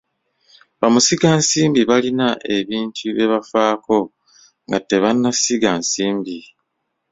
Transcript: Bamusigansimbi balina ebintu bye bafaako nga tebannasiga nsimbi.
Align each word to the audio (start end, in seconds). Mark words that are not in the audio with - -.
Bamusigansimbi 0.79 1.81
balina 1.89 2.27
ebintu 2.57 3.03
bye 3.15 3.25
bafaako 3.31 3.97
nga 4.67 4.79
tebannasiga 4.89 5.69
nsimbi. 5.81 6.37